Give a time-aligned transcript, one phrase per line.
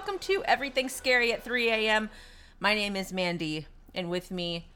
[0.00, 2.08] welcome to Everything Scary at 3 a.m.
[2.58, 4.66] My name is Mandy, and with me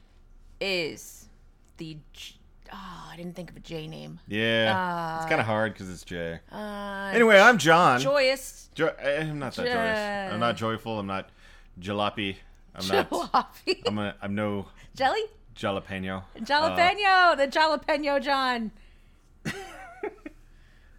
[0.61, 1.27] is
[1.77, 1.97] the.
[2.13, 2.35] J-
[2.73, 4.19] Oh, I didn't think of a J name.
[4.27, 6.39] Yeah, it's kind of hard because it's J.
[6.51, 7.99] Uh, Anyway, I'm John.
[7.99, 8.69] joyous.
[8.75, 10.33] Jo- eh, I'm not that Jo- joyous.
[10.33, 10.99] I'm not joyful.
[10.99, 11.29] I'm not
[11.79, 12.35] jalopy.
[12.75, 13.09] I'm not.
[13.09, 13.83] Jalopy.
[13.87, 15.21] I'm a, I'm no Jelly?
[15.55, 16.23] jalapeno.
[16.35, 17.37] Uh, Jalapeno!
[17.37, 18.71] the jalapeno John.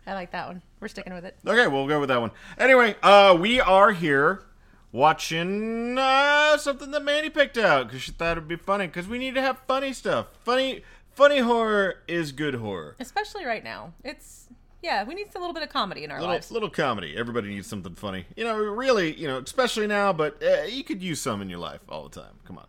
[0.07, 0.63] I like that one.
[0.81, 1.37] We're sticking with it.
[1.47, 2.31] okay, we'll go with that one.
[2.59, 4.45] Anyway, uh, we are here
[4.93, 8.87] watching uh, something that Mandy picked out because she thought it'd be funny.
[8.87, 10.29] Because we need to have funny stuff.
[10.45, 10.83] Funny,
[11.13, 12.95] funny horror is good horror.
[13.01, 13.93] Especially right now.
[14.05, 14.49] It's.
[14.83, 16.53] Yeah, we need a little bit of comedy in our little lives.
[16.53, 17.17] little comedy.
[17.17, 18.27] Everybody needs something funny.
[18.37, 21.59] You know, really, you know, especially now, but uh, you could use some in your
[21.59, 22.35] life all the time.
[22.45, 22.67] Come on.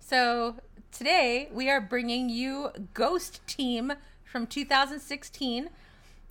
[0.00, 0.56] So
[0.92, 5.70] today we are bringing you Ghost Team from 2016.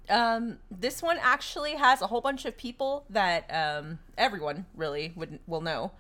[0.09, 5.39] Um, this one actually has a whole bunch of people that um, everyone really would
[5.47, 5.92] will know.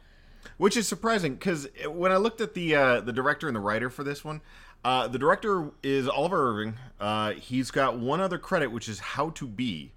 [0.57, 3.89] Which is surprising because when I looked at the uh, the director and the writer
[3.89, 4.41] for this one,
[4.83, 6.75] uh, the director is Oliver Irving.
[6.99, 9.93] Uh, he's got one other credit, which is How to Be,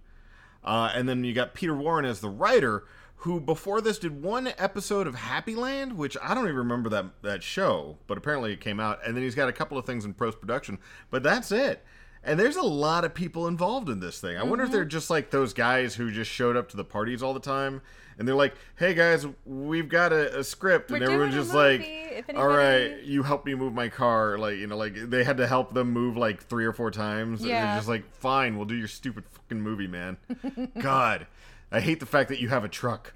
[0.65, 2.85] uh, and then you got Peter Warren as the writer,
[3.17, 7.23] who before this did one episode of Happy Land, which I don't even remember that
[7.23, 10.05] that show, but apparently it came out, and then he's got a couple of things
[10.05, 10.79] in post production,
[11.11, 11.85] but that's it.
[12.29, 14.37] And there's a lot of people involved in this thing.
[14.37, 17.23] I wonder if they're just like those guys who just showed up to the parties
[17.23, 17.81] all the time,
[18.19, 21.45] and they're like, "Hey guys, we've got a, a script," and We're everyone's doing a
[21.45, 21.81] just like,
[22.29, 25.39] if "All right, you help me move my car." Like you know, like they had
[25.39, 27.41] to help them move like three or four times.
[27.41, 27.65] And Yeah.
[27.67, 30.19] they're just like, "Fine, we'll do your stupid fucking movie, man."
[30.79, 31.27] God,
[31.73, 33.15] I hate the fact that you have a truck.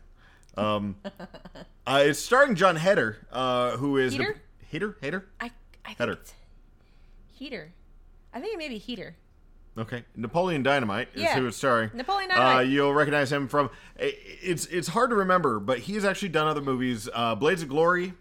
[0.56, 0.97] Um,
[1.87, 4.41] uh, it's starring Jon Heder, uh, who is Heater?
[4.71, 5.27] Hater, Hater.
[5.41, 5.50] I
[5.84, 6.19] I think Header.
[7.34, 7.73] Heater.
[8.34, 9.16] I think it may be Heater.
[9.78, 11.38] Okay, Napoleon Dynamite is Yeah.
[11.38, 11.91] who it's starring.
[11.94, 12.69] Napoleon Uh, Dynamite.
[12.69, 13.70] you'll recognize him from.
[13.98, 17.09] It's it's hard to remember, but he he's actually done other movies.
[17.15, 18.12] Uh, Blades of Glory.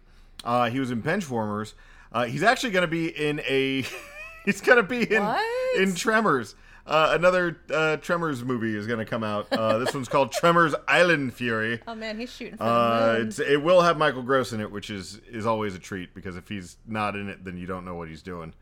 [0.46, 1.74] Uh, he was in Benchwarmers.
[2.14, 3.86] Uh, he's actually going to be in a.
[4.46, 5.78] he's going to be in What?
[5.78, 6.56] in Tremors.
[6.88, 9.48] Uh, another uh, Tremors movie is going to come out.
[9.52, 11.80] Uh, this one's called Tremors Island Fury.
[11.86, 13.28] Oh man, he's shooting for Uh, the moon.
[13.28, 16.38] it's, it will have Michael Gross in it, which is is always a treat because
[16.38, 18.54] if he's not in it, then you don't know what he's doing,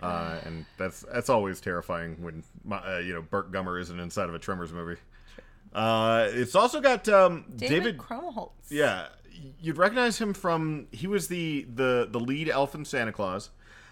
[0.00, 4.28] uh, and that's that's always terrifying when my, uh, you know Burt Gummer isn't inside
[4.28, 5.00] of a Tremors movie.
[5.74, 7.98] Uh, it's also got um, David, David.
[7.98, 8.50] Krumholtz.
[8.70, 9.08] yeah,
[9.60, 13.50] you'd recognize him from he was the the the lead elf in Santa Clause.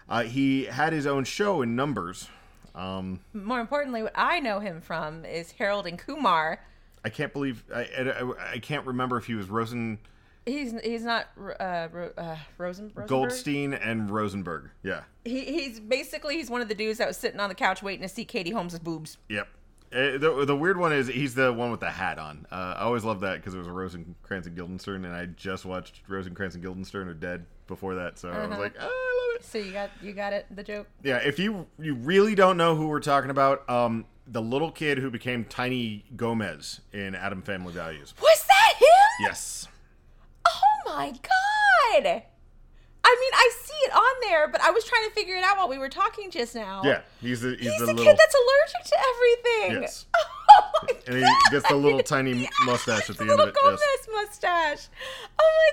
[0.09, 2.29] Uh, he had his own show in Numbers.
[2.75, 6.61] Um, More importantly, what I know him from is Harold and Kumar.
[7.05, 9.99] I can't believe I, I, I can't remember if he was Rosen
[10.51, 13.09] He's he's not uh, Ro- uh, Rosen Rosenberg?
[13.09, 14.71] Goldstein and Rosenberg.
[14.83, 15.03] Yeah.
[15.25, 18.03] He, he's basically he's one of the dudes that was sitting on the couch waiting
[18.03, 19.19] to see Katie Holmes' boobs.
[19.29, 19.49] Yep.
[19.93, 22.47] Uh, the, the weird one is he's the one with the hat on.
[22.51, 25.65] Uh, I always loved that because it was a Rosencrantz and Guildenstern, and I just
[25.65, 29.41] watched Rosencrantz and Guildenstern are dead before that, so I was like, oh, I love
[29.41, 29.45] it.
[29.45, 30.87] So you got you got it the joke.
[31.03, 34.99] Yeah, if you you really don't know who we're talking about, um, the little kid
[34.99, 38.15] who became Tiny Gomez in Adam Family Values.
[38.21, 39.27] Was that him?
[39.27, 39.69] Yes.
[41.01, 42.23] My god!
[43.03, 45.57] I mean, I see it on there, but I was trying to figure it out
[45.57, 46.83] while we were talking just now.
[46.85, 49.83] Yeah, he's the he's, he's the the little kid that's allergic to everything.
[49.83, 50.07] Yes.
[50.53, 51.51] Oh my and he God.
[51.53, 53.55] gets the little tiny mustache at the end little of it.
[53.55, 54.09] Gomez Yes.
[54.13, 54.89] mustache.
[55.39, 55.71] Oh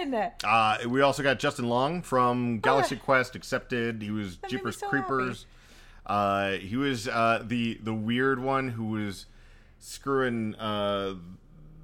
[0.00, 0.32] my god, how
[0.80, 0.84] fun!
[0.86, 3.04] Uh, we also got Justin Long from Galaxy Oh.
[3.04, 4.00] Quest Accepted.
[4.00, 5.44] He was That Jeepers so Creepers.
[6.06, 9.26] Uh, he was uh, the the weird one who was
[9.80, 11.16] screwing uh,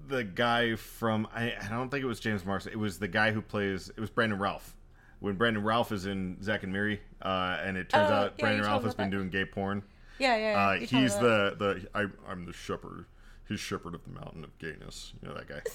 [0.08, 2.72] the guy from I, I don't think it was James Marsden.
[2.72, 4.74] It was the guy who plays it was Brandon Routh.
[5.20, 8.44] When Brandon Routh is in Zack and Miri, uh, and it turns Oh, out yeah,
[8.44, 9.82] Brandon Routh has been about doing gay porn.
[10.18, 10.52] Yeah, yeah.
[10.52, 10.68] yeah.
[10.68, 13.06] Uh, You told me he's the the I, I'm the shepherd.
[13.48, 15.12] He's shepherd of the mountain of gayness.
[15.22, 15.60] You know that guy.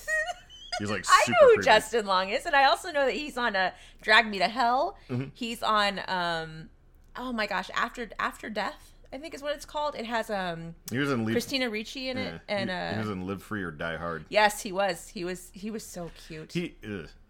[0.79, 1.65] He's like I know who creepy.
[1.65, 4.95] Justin Long is, and I also know that he's on a Drag Me to Hell.
[5.09, 5.25] Mm-hmm.
[5.33, 6.69] He's on um,
[7.17, 9.95] oh my gosh, After After Death, I think is what it's called.
[9.95, 12.93] It has um He was in Leave, Christina Ricci in yeah, it, and he, uh,
[12.93, 14.25] he was in Live Free or Die Hard.
[14.29, 15.07] yes, he was.
[15.07, 15.49] He was.
[15.53, 16.51] He was so cute.
[16.53, 16.75] He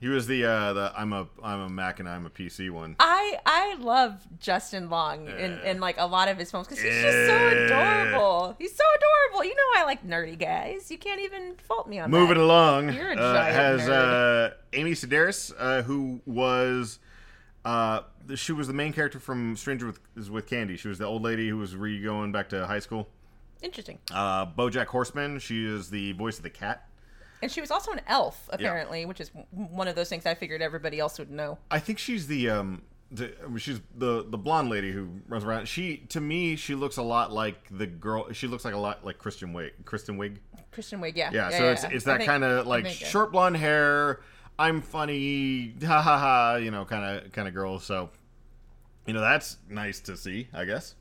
[0.02, 2.96] he was the uh, the I'm a I'm a Mac and I'm a PC one.
[3.00, 5.72] I I love Justin Long in, Yeah.
[5.72, 8.56] in like a lot of his films because he's just so adorable.
[8.60, 9.46] He's so adorable.
[9.46, 10.92] You know I like nerdy guys.
[10.92, 12.34] You can't even fault me on Moving that.
[12.36, 17.00] Moving along, You're a uh, giant has uh, Amy Sedaris, uh, who was
[17.65, 18.01] uh,
[18.35, 20.77] she was the main character from Stranger with is with Candy.
[20.77, 23.07] She was the old lady who was re going back to high school.
[23.61, 24.00] Interesting.
[24.11, 25.39] Uh, BoJack Horseman.
[25.39, 26.88] She is the voice of the cat.
[27.41, 30.61] And she was also an elf, apparently, which is one of those things I figured
[30.61, 31.57] everybody else would know.
[31.71, 32.81] I think she's the um
[33.17, 35.67] I mean, she's the the blonde lady who runs around.
[35.67, 38.31] She to me she looks a lot like the girl.
[38.33, 39.73] She looks like a lot like Christian Wig.
[39.85, 40.38] Kristen Wiig.
[40.71, 41.31] Christian Wig, yeah.
[41.33, 41.89] Yeah, so it's yeah.
[41.91, 44.19] it's I that kind of like short blonde hair.
[44.59, 46.56] I'm funny, ha ha ha.
[46.57, 47.79] You know, kind of kind of girl.
[47.79, 48.09] So,
[49.07, 50.50] you know, that's nice to see.
[50.53, 50.95] I guess.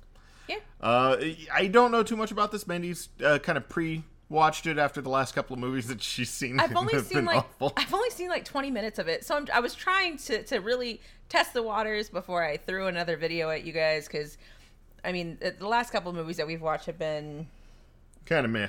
[0.48, 0.56] Yeah.
[0.80, 1.16] Uh,
[1.52, 2.66] I don't know too much about this.
[2.66, 6.30] Mandy's uh, kind of pre watched it after the last couple of movies that she's
[6.30, 6.60] seen.
[6.60, 7.72] I've only seen like awful.
[7.76, 10.58] I've only seen like 20 minutes of it, so I'm, I was trying to to
[10.58, 14.38] really test the waters before I threw another video at you guys because,
[15.04, 17.48] I mean, the, the last couple of movies that we've watched have been
[18.24, 18.68] kind of meh.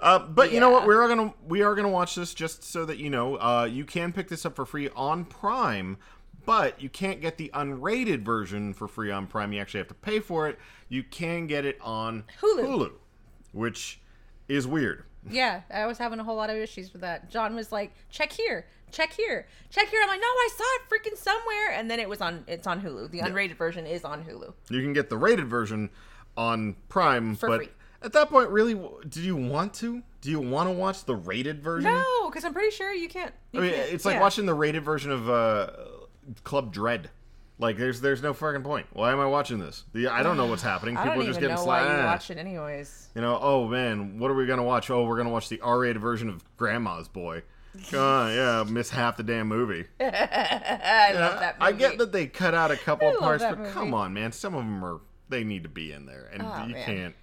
[0.00, 0.86] Uh, but you know what?
[0.86, 3.36] We are gonna we are gonna watch this just so that you know.
[3.36, 5.98] Uh, you can pick this up for free on Prime,
[6.46, 9.52] but you can't get the unrated version for free on Prime.
[9.52, 10.58] You actually have to pay for it.
[10.88, 12.92] You can get it on Hulu.
[13.52, 14.00] which
[14.48, 15.04] is weird.
[15.28, 15.60] yeah.
[15.70, 17.30] I was having a whole lot of issues with that.
[17.30, 20.82] John was like, "Check here, check here, check here." I'm like, "No, I saw it
[20.88, 23.10] freaking somewhere," and then it was on it's on Hulu.
[23.10, 24.54] The unrated version is on Hulu.
[24.70, 25.90] You can get the rated version
[26.38, 27.68] on Prime, For but free.
[28.02, 30.02] At that point, really, do you want to?
[30.20, 31.90] Do you want to watch the rated version?
[31.92, 33.32] No, because I'm pretty sure you can't.
[33.52, 34.20] you I mean, can't- it's like yeah.
[34.20, 35.70] watching the rated version of uh,
[36.44, 37.10] Club Dread.
[37.58, 38.86] Like, there's there's no fucking point.
[38.94, 39.84] Why am I watching this?
[39.92, 40.96] The, I don't know what's happening.
[41.02, 42.04] People are just even getting know why you slapped.
[42.06, 43.08] watch it anyways.
[43.14, 44.88] You know, oh man, what are we gonna watch?
[44.90, 47.42] Oh, we're gonna watch the R-rated version of Grandma's Boy.
[47.94, 49.84] On, yeah, miss half the damn movie.
[50.00, 51.68] I love that movie.
[51.68, 53.70] I get that they cut out a couple parts, but movie.
[53.72, 56.64] come on, man, some of them are they need to be in there, and Oh,
[56.66, 56.84] you man.
[56.84, 57.14] can't,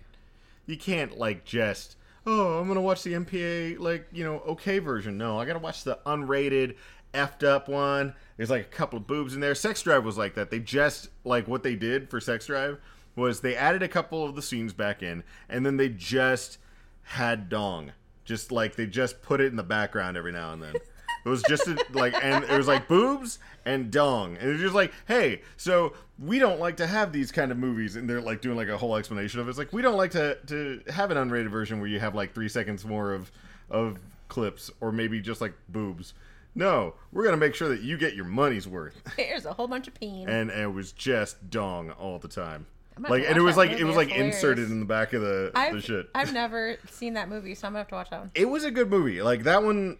[0.67, 1.95] you can't like just
[2.27, 5.17] oh, I'm gonna watch the MPA like you know okay version.
[5.17, 6.75] No, I gotta watch the unrated,
[7.13, 8.13] effed up one.
[8.35, 9.55] There's like a couple of boobs in there.
[9.55, 10.51] Sex Drive was like that.
[10.51, 12.79] They just like what they did for Sex Drive
[13.15, 16.59] was they added a couple of the scenes back in, and then they just
[17.01, 17.93] had dong,
[18.25, 20.75] just like they just put it in the background every now and then.
[21.27, 24.73] It was just a, like, and it was like boobs and dong, and it's just
[24.73, 28.41] like, hey, so we don't like to have these kind of movies, and they're like
[28.41, 29.49] doing like a whole explanation of it.
[29.49, 32.33] It's like we don't like to to have an unrated version where you have like
[32.33, 33.31] three seconds more of
[33.69, 36.13] of clips, or maybe just like boobs.
[36.55, 39.87] No, we're gonna make sure that you get your money's worth, There's a whole bunch
[39.87, 40.27] of peen.
[40.29, 42.65] and, and it was just dong all the time.
[42.99, 45.51] Like, and it was like it was like It's inserted in the back of the
[45.53, 46.09] the I've, shit.
[46.15, 48.31] I've never seen that movie, so I'm gonna have to watch that one.
[48.33, 49.21] it was a good movie.
[49.21, 49.97] Like that one,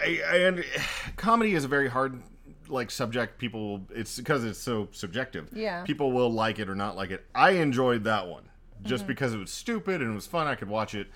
[0.00, 0.64] I, I under,
[1.16, 2.22] comedy is a very hard
[2.68, 3.38] like subject.
[3.38, 5.48] People, it's because it's so subjective.
[5.52, 5.82] Yeah.
[5.84, 7.24] people will like it or not like it.
[7.34, 8.44] I enjoyed that one
[8.82, 9.08] just Mm-hmm.
[9.08, 10.46] because it was stupid and it was fun.
[10.46, 11.08] I could watch it.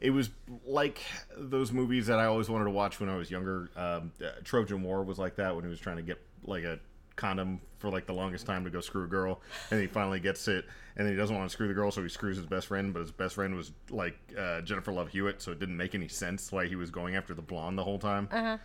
[0.00, 0.30] It was
[0.64, 1.00] like
[1.36, 3.70] those movies that I always wanted to watch when I was younger.
[3.76, 6.78] Um, uh, Trojan War was like that when he was trying to get like a
[7.18, 10.48] condom for like the longest time to go screw a girl, and he finally gets
[10.48, 10.64] it,
[10.96, 12.94] and then he doesn't want to screw the girl, so he screws his best friend.
[12.94, 16.08] But his best friend was like uh, Jennifer Love Hewitt, so it didn't make any
[16.08, 18.28] sense why he was going after the blonde the whole time.
[18.32, 18.56] Uh-huh.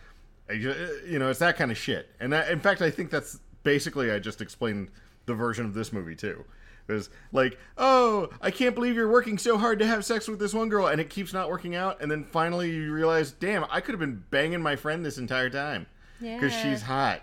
[0.48, 2.08] I You know, it's that kind of shit.
[2.20, 4.90] And that, in fact, I think that's basically I just explained
[5.26, 6.44] the version of this movie too.
[6.86, 10.38] It was like, oh, I can't believe you're working so hard to have sex with
[10.38, 12.02] this one girl, and it keeps not working out.
[12.02, 15.48] And then finally you realize, damn, I could have been banging my friend this entire
[15.48, 15.86] time
[16.20, 16.62] because Yeah.
[16.62, 17.22] she's hot.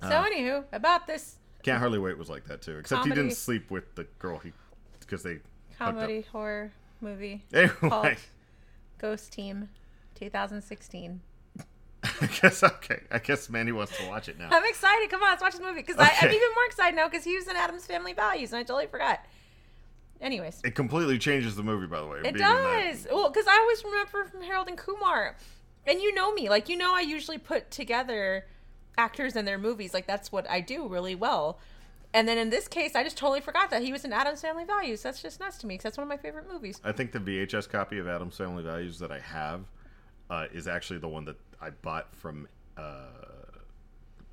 [0.00, 2.78] So, uh, anywho, about this Can't hardly wait was like that too.
[2.78, 4.52] Except he didn't sleep with the girl he
[5.00, 5.38] because they
[5.78, 8.16] comedy horror movie Anyway,
[8.98, 9.68] Ghost Team
[10.16, 11.20] 2016.
[12.20, 13.00] I guess okay.
[13.10, 14.48] I guess Mandy wants to watch it now.
[14.50, 15.10] I'm excited.
[15.10, 17.48] Come on, let's watch the movie because I'm even more excited now because he was
[17.48, 19.24] in Addams Family Values and I totally forgot.
[20.20, 22.18] Anyways, It completely changes the movie, by the way.
[22.18, 22.90] it in that.
[22.90, 23.06] does.
[23.10, 25.36] Well, because I always remember from Harold and Kumar,
[25.86, 28.46] and you know me, like you know, I usually put together
[28.98, 29.94] actors and their movies.
[29.94, 31.58] Like that's what I do really well.
[32.12, 34.64] And then in this case, I just totally forgot that he was in Addams Family
[34.64, 35.02] Values.
[35.02, 36.80] That's just nuts to me because that's one of my favorite movies.
[36.82, 39.64] I think the VHS copy of Addams Family Values that I have
[40.30, 43.04] uh, is actually the one that I bought from uh,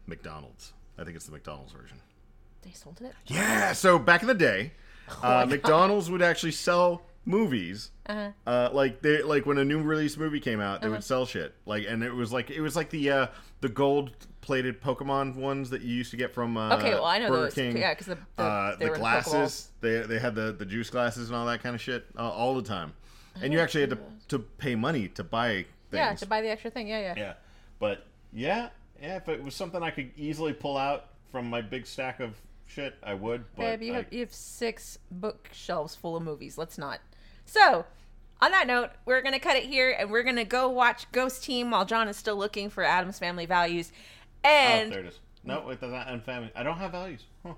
[0.08, 0.74] McDonald's.
[0.98, 2.00] I think it's the McDonald's version.
[2.62, 3.14] They sold it.
[3.28, 3.74] Yeah.
[3.74, 4.72] So back in the day,
[5.24, 7.92] Oh uh, McDonald's would actually sell movies.
[8.08, 8.32] Uh-huh.
[8.46, 11.54] Uh, like they like when a new release movie came out, they would sell shit.
[11.66, 13.28] Like, and it was like it was like the uh,
[13.62, 17.18] the gold plated Pokemon ones that you used to get from uh, Okay, well I
[17.18, 17.54] know Burger those.
[17.56, 17.78] King.
[17.78, 19.70] Yeah, because the the, uh, the glasses.
[19.82, 22.56] They they had the, the juice glasses and all that kind of shit uh, all
[22.56, 22.94] the time.
[23.42, 25.94] And you actually had to, to pay money to buy things.
[25.94, 26.88] Yeah, to buy the extra thing.
[26.88, 27.14] Yeah, yeah.
[27.18, 27.34] Yeah.
[27.80, 28.70] But yeah,
[29.02, 29.18] yeah.
[29.18, 32.96] If it was something I could easily pull out from my big stack of shit,
[33.04, 33.44] I would.
[33.56, 36.58] But Babe, you I- have you have six bookshelves full of movies.
[36.58, 37.02] Let's not.
[37.46, 37.86] So,
[38.42, 41.72] on that note, we're gonna cut it here, and we're gonna go watch Ghost Team
[41.72, 43.92] while John is still looking for Addams Family Values.
[44.44, 45.20] oh, there it is.
[45.44, 45.96] No, it doesn't.
[45.96, 46.52] And family.
[46.56, 47.24] I don't have values.
[47.46, 47.54] Huh.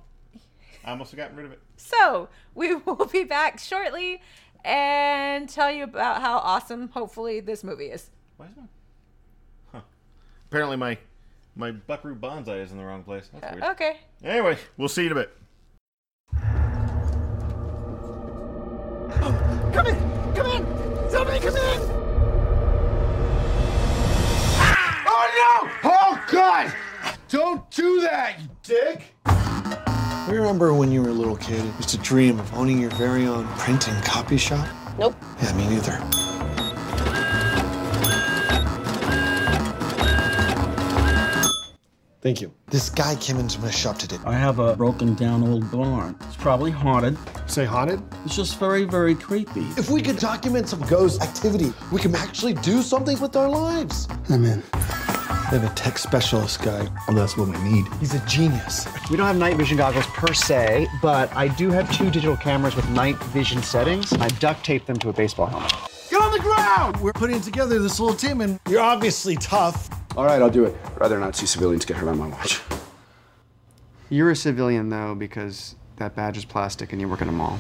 [0.85, 1.59] I almost have gotten rid of it.
[1.77, 4.21] so we will be back shortly
[4.63, 8.09] and tell you about how awesome, hopefully, this movie is.
[8.37, 8.69] Why is mine?
[9.71, 9.81] Huh.
[10.49, 10.97] Apparently, my
[11.55, 13.29] my Buckaroo Banzai is in the wrong place.
[13.33, 13.63] That's uh, weird.
[13.71, 13.97] Okay.
[14.23, 15.35] Anyway, we'll see you in a bit.
[19.77, 20.33] Come in!
[20.33, 20.65] Come in!
[21.11, 21.81] Somebody come in!
[24.57, 25.03] Ah!
[25.07, 25.91] Oh no!
[25.91, 26.73] Oh God!
[27.29, 29.13] Don't do that, you dick!
[30.27, 32.89] You remember when you were a little kid, you used to dream of owning your
[32.95, 34.67] very own print and copy shop?
[34.97, 35.15] Nope.
[35.43, 36.01] Yeah, me neither.
[42.21, 42.51] Thank you.
[42.65, 44.17] This guy came into my shop today.
[44.25, 46.17] I have a broken down old barn.
[46.37, 47.17] It's probably haunted.
[47.47, 47.99] Say haunted?
[48.23, 49.65] It's just very, very creepy.
[49.75, 54.07] If we could document some ghost activity, we can actually do something with our lives.
[54.29, 54.61] I'm in.
[54.71, 56.87] They have a tech specialist guy.
[57.07, 57.87] Well, that's what we need.
[57.99, 58.87] He's a genius.
[59.09, 62.75] We don't have night vision goggles per se, but I do have two digital cameras
[62.75, 64.13] with night vision settings.
[64.13, 65.73] I duct tape them to a baseball helmet.
[66.11, 66.97] Get on the ground!
[66.97, 69.89] We're putting together this little team, and you're obviously tough.
[70.15, 70.75] All right, I'll do it.
[70.99, 72.61] Rather not see civilians get hurt on my watch.
[74.09, 77.57] You're a civilian though, because that badge is plastic and you work in a mall.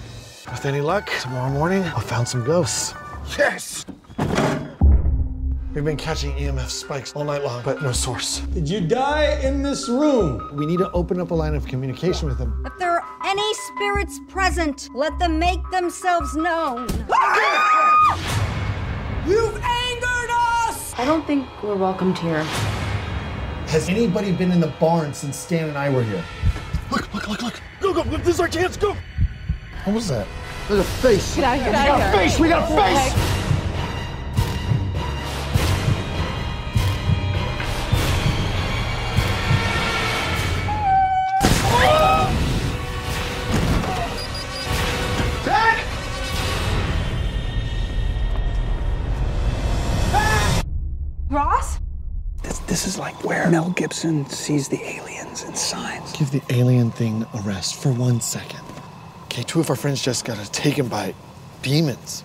[0.49, 2.93] With any luck, tomorrow morning, I'll found some ghosts.
[3.37, 3.85] Yes!
[5.73, 8.39] We've been catching EMF spikes all night long, but no source.
[8.39, 10.55] Did you die in this room?
[10.55, 12.63] We need to open up a line of communication with them.
[12.65, 16.87] If there are any spirits present, let them make themselves known.
[19.27, 20.93] You've angered us!
[20.97, 22.43] I don't think we're welcomed here.
[23.67, 26.23] Has anybody been in the barn since Stan and I were here?
[26.89, 27.61] Look, look, look, look.
[27.87, 28.97] Go, go, this is our chance, go!
[29.85, 30.27] What was that?
[30.67, 31.35] There's a face.
[31.37, 31.71] Get out of here.
[31.71, 32.21] Get out of here.
[32.21, 32.37] Face!
[32.37, 33.13] We got a face!
[45.45, 45.85] Zach!
[51.29, 51.79] Ross?
[52.43, 54.75] This, this is like where Mel Gibson sees the
[55.37, 56.11] aliens in signs.
[56.13, 58.61] Give the alien thing a rest for one second.
[59.25, 61.13] Okay, two of our friends just got taken by
[61.61, 62.23] demons.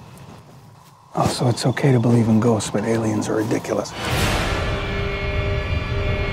[1.14, 3.90] Oh, so it's okay to believe in ghosts, but aliens are ridiculous.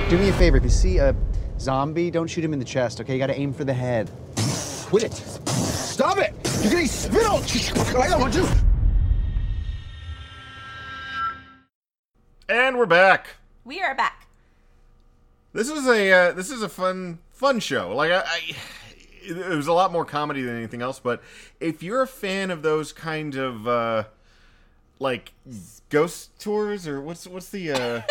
[0.09, 1.15] Do me a favor, if you see a
[1.59, 3.13] zombie, don't shoot him in the chest, okay?
[3.13, 4.09] You gotta aim for the head.
[4.85, 5.13] Quit it!
[5.13, 6.33] Stop it!
[6.61, 7.43] You're getting spit on!
[8.01, 8.47] I don't want you!
[12.47, 13.27] And we're back.
[13.65, 14.28] We are back.
[15.53, 17.95] This is a uh, this is a fun fun show.
[17.95, 18.55] Like I, I,
[19.23, 20.99] it was a lot more comedy than anything else.
[20.99, 21.21] But
[21.59, 24.03] if you're a fan of those kind of uh,
[24.99, 25.33] like
[25.89, 28.01] ghost tours or what's what's the uh,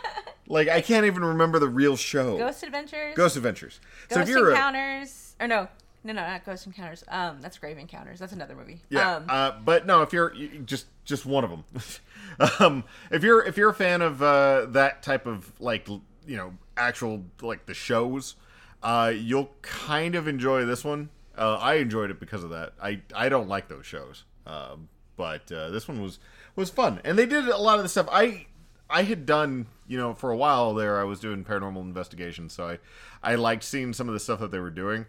[0.48, 2.36] like I can't even remember the real show.
[2.36, 3.14] Ghost Adventures.
[3.16, 3.80] Ghost Adventures.
[4.10, 5.36] so if Ghost you're a, Encounters.
[5.40, 5.68] Or no,
[6.02, 7.04] no, no, not Ghost Encounters.
[7.08, 8.18] Um, that's Grave Encounters.
[8.18, 8.80] That's another movie.
[8.88, 11.64] Yeah, Um, uh, but no, if you're you- just just one of them.
[12.60, 15.86] um, if you're if you're a fan of uh, that type of like
[16.28, 18.36] you know actual like the shows,
[18.82, 21.08] uh, you'll kind of enjoy this one.
[21.36, 22.74] Uh, I enjoyed it because of that.
[22.80, 26.18] I I don't like those shows, um, but uh, this one was
[26.54, 28.46] was fun, and they did a lot of the stuff I
[28.88, 29.66] I had done.
[29.86, 32.78] You know, for a while there, I was doing paranormal investigations, so I
[33.22, 35.06] I liked seeing some of the stuff that they were doing.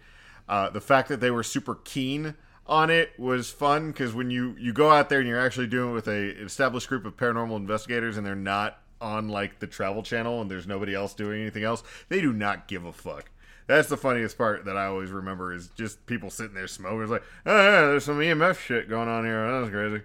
[0.47, 2.35] Uh, the fact that they were super keen
[2.65, 5.89] on it was fun because when you you go out there and you're actually doing
[5.89, 10.03] it with a established group of paranormal investigators and they're not on like the travel
[10.03, 13.29] channel and there's nobody else doing anything else they do not give a fuck.
[13.67, 17.01] That's the funniest part that i always remember is just people sitting there smoking.
[17.03, 19.51] It's like oh yeah there's some emf shit going on here.
[19.51, 20.03] That was crazy.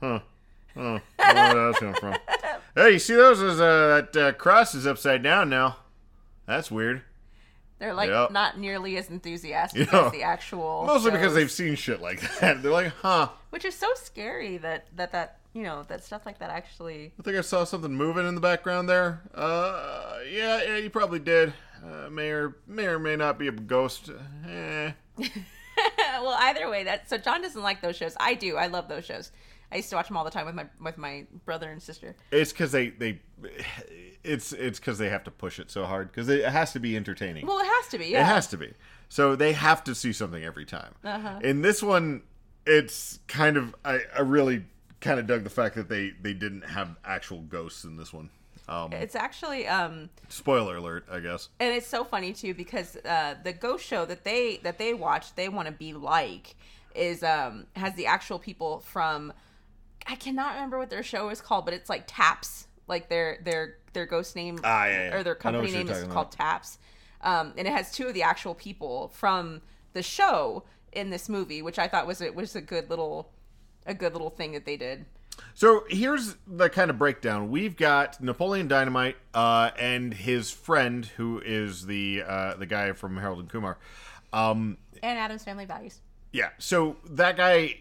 [0.00, 0.20] Huh.
[0.74, 0.98] Huh.
[1.18, 2.16] I don't know where that's coming from.
[2.76, 3.40] Hey you see those?
[3.40, 5.76] Is, uh, that uh, cross is upside down now.
[6.44, 7.02] That's weird.
[7.78, 8.32] They're like Yep.
[8.32, 10.84] not nearly as enthusiastic as the actual.
[10.86, 12.62] mostly because they've seen shit like that.
[12.62, 13.28] They're like huh.
[13.50, 17.12] Which is so scary that that that you know that stuff like that actually.
[17.18, 19.22] I think I saw something moving in the background there.
[19.34, 21.54] Uh, yeah, yeah, you probably did.
[21.82, 24.10] Uh, may or may or may not be a ghost.
[24.48, 24.92] Eh.
[26.20, 28.16] well, either way, that so John doesn't like those shows.
[28.18, 28.56] I do.
[28.56, 29.30] I love those shows.
[29.70, 32.16] I used to watch them all the time with my with my brother and sister.
[32.30, 33.20] It's because they they,
[34.22, 36.96] it's it's because they have to push it so hard because it has to be
[36.96, 37.46] entertaining.
[37.46, 38.06] Well, it has to be.
[38.06, 38.22] Yeah.
[38.22, 38.72] It has to be.
[39.08, 40.94] So they have to see something every time.
[41.04, 41.40] Uh-huh.
[41.42, 42.22] In this one,
[42.66, 44.64] it's kind of I, I really
[45.04, 48.30] kind of dug the fact that they they didn't have actual ghosts in this one.
[48.66, 51.50] Um, It's actually um spoiler alert, I guess.
[51.60, 55.34] and it's so funny too because uh, the ghost show that they that they watch
[55.34, 56.56] they want to be like
[56.94, 59.32] is um has the actual people from
[60.06, 63.76] I cannot remember what their show is called but it's like Taps like their their
[63.92, 65.14] their ghost name Ah, yeah, yeah.
[65.16, 66.32] or their I know what company name is talking called.
[66.32, 66.78] Taps
[67.20, 69.60] um and it has two of the actual people from
[69.92, 73.28] the show in this movie which I thought was it was a good little
[73.86, 75.04] a good little thing that they did
[75.54, 77.50] So here's the kind of breakdown.
[77.50, 83.16] We've got Napoleon Dynamite uh, and his friend, who is the uh, the guy from
[83.16, 83.76] Harold and Kumar.
[84.32, 86.00] Um, And Addams Family Values.
[86.32, 86.50] yeah.
[86.58, 87.76] So that guy,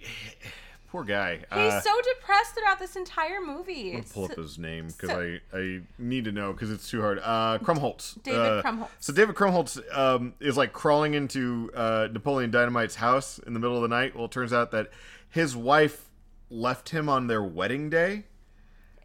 [0.92, 1.38] poor guy.
[1.38, 3.94] He's uh, so depressed throughout this entire movie.
[3.94, 6.90] I'll It's- pull up his name because so- I, I need to know because it's
[6.90, 7.20] too hard.
[7.20, 8.22] Uh, Krumholtz.
[8.24, 8.90] David uh, Krumholtz.
[9.00, 13.76] So David Krumholtz um, is like crawling into uh, Napoleon Dynamite's house in the middle
[13.76, 14.16] of the night.
[14.16, 14.90] Well, it turns out that
[15.34, 16.10] his wife
[16.50, 18.24] left him on their wedding day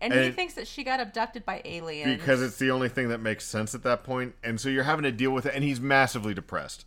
[0.00, 2.18] and he and- thinks that she got abducted by aliens.
[2.18, 4.34] because it's the only thing that makes sense at that point.
[4.44, 6.84] And so you're having to deal with it, and he's massively depressed.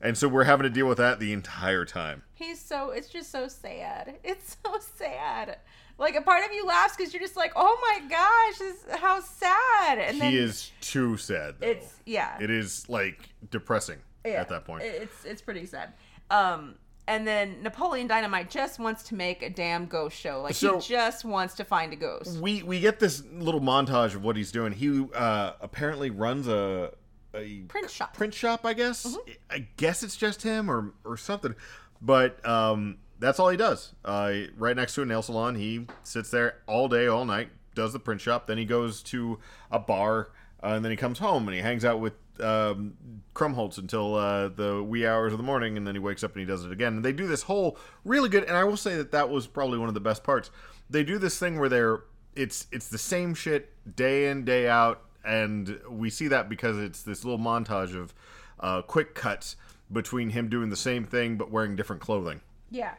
[0.00, 2.22] And so we're having to deal with that the entire time.
[2.34, 4.16] He's so it's just so sad.
[4.24, 5.58] It's so sad.
[5.98, 9.20] Like a part of you laughs because you're just like, oh my gosh, this, how
[9.20, 9.98] sad.
[9.98, 11.56] And then he is too sad.
[11.58, 11.66] Though.
[11.68, 12.36] It's yeah.
[12.40, 14.84] It is like depressing Yeah, at that point.
[14.84, 15.94] It's it's pretty sad.
[16.30, 20.40] Um, and then Napoleon Dynamite just wants to make a damn ghost show.
[20.42, 22.38] Like So- he just wants to find a ghost.
[22.40, 24.72] we we get this little montage of what he's doing.
[24.72, 26.92] He uh, apparently runs a
[27.34, 28.14] a Print shop.
[28.14, 28.64] print shop.
[28.64, 29.16] I guess.
[29.50, 31.54] I guess it's just him or or something.
[32.00, 33.92] But um, that's all he does.
[34.04, 37.92] Uh, right next to a nail salon, he sits there all day, all night, does
[37.92, 38.46] the print shop.
[38.46, 39.38] Then he goes to
[39.70, 40.28] a bar,
[40.62, 42.96] uh, and then he comes home and he hangs out with um,
[43.34, 46.40] Krumholtz until uh, the wee hours of the morning, and then he wakes up and
[46.40, 46.96] he does it again.
[46.96, 48.44] And they do this whole really good.
[48.44, 50.50] And I will say that that was probably one of the best parts.
[50.90, 52.00] They do this thing where they're
[52.34, 57.02] it's it's the same shit day in day out, and we see that because it's
[57.02, 58.14] this little montage of
[58.60, 59.56] uh, quick cuts
[59.92, 62.40] between him doing the same thing but wearing different clothing.
[62.70, 62.94] Yeah.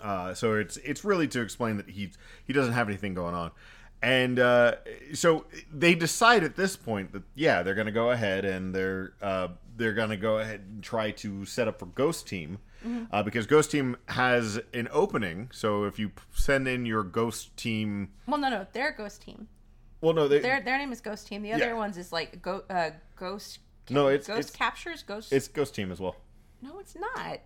[0.00, 2.10] Uh, so it's it's really to explain that he
[2.44, 3.52] he doesn't have anything going on,
[4.04, 4.74] and uh,
[5.14, 9.14] so they decide at this point that yeah they're going to go ahead and they're
[9.22, 13.08] uh, they're going to go ahead and try to set up for Ghost Team Mhm.
[13.10, 15.48] uh, because Ghost Team has an opening.
[15.52, 19.48] So if you send in your Ghost Team, Well, no, no, they're ghost team.
[20.02, 21.40] well no they Their their name is Ghost Team.
[21.42, 21.74] The other Yeah.
[21.84, 23.60] ones is like go uh ghost.
[23.90, 25.32] No, it's- ghost it's- captures ghost.
[25.32, 26.16] it's Ghost Team as well.
[26.62, 27.40] no, it's not.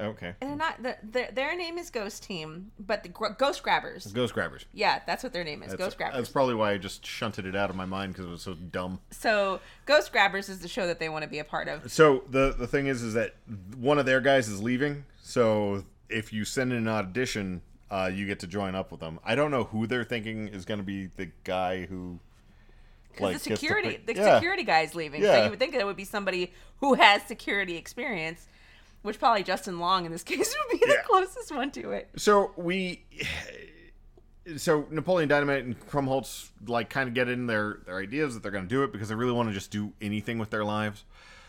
[0.00, 0.82] Okay, And They're not.
[0.82, 4.06] The, their their name is Ghost Team, but the Ghost Grabbers.
[4.06, 4.64] Ghost Grabbers.
[4.72, 5.68] Yeah, that's what their name is.
[5.68, 6.16] That's, Ghost Grabbers.
[6.16, 8.54] that's probably why I just shunted it out of my mind because it was so
[8.54, 9.00] dumb.
[9.10, 11.92] So Ghost Grabbers is the show that they want to be a part of.
[11.92, 13.34] So the the thing is, is that
[13.76, 15.04] one of their guys is leaving.
[15.22, 19.20] So if you send in an audition, uh, you get to join up with them.
[19.24, 22.18] I don't know who they're thinking is going to be the guy who.
[23.12, 24.36] Because gets the security, pick- the Yeah.
[24.36, 26.50] security guy's leaving, so you would think that it would be somebody
[26.80, 28.48] who has security experience,
[29.02, 31.02] which probably Justin Long in this case would be the Yeah.
[31.02, 32.08] closest one to it.
[32.16, 33.04] So we.
[34.56, 38.50] So Napoleon Dynamite and Krumholtz like kind of get in their their ideas that they're
[38.50, 41.04] going to do it because they really want to just do anything with their lives.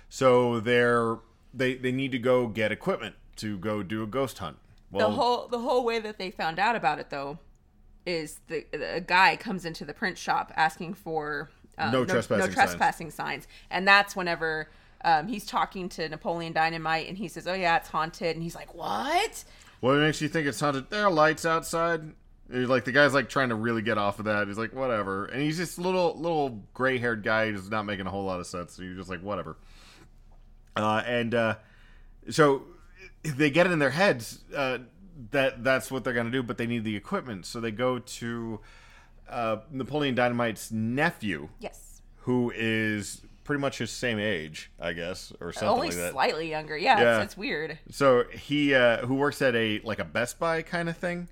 [0.09, 1.17] So they're
[1.55, 4.57] they they need to go get equipment to go do a ghost hunt.
[4.91, 7.39] Well, the whole the whole way that they found out about it though
[8.05, 12.45] is the a guy comes into the print shop asking for uh, No trespassing no
[12.45, 12.53] signs.
[12.53, 14.69] trespassing signs, and that's whenever
[15.03, 18.55] um, he's talking to Napoleon Dynamite, and he says, "Oh yeah, it's haunted," and he's
[18.55, 19.43] like, "What?"
[19.83, 20.89] What makes you think it's haunted?
[20.89, 22.13] There are lights outside.
[22.49, 24.47] And, like the guy's like trying to really get off of that.
[24.47, 25.25] He's like, whatever.
[25.25, 28.47] And he's just little little gray haired guy who's not making a whole lot of
[28.47, 28.73] sense.
[28.73, 29.57] So you're just like, whatever.
[30.75, 31.55] Uh, and uh,
[32.29, 32.63] so
[33.23, 34.77] they get it in their heads uh,
[35.31, 37.45] that that's what they're gonna do, but they need the equipment.
[37.45, 38.59] So they go to
[39.29, 45.51] uh, Napoleon Dynamite's nephew, Yes, who is pretty much his same age, I guess, or
[45.53, 46.11] something only like that.
[46.13, 46.77] slightly younger.
[46.77, 47.15] Yeah, Yeah.
[47.17, 47.77] It's, it's weird.
[47.91, 51.27] So he uh, who works at a like a Best Buy kind of thing,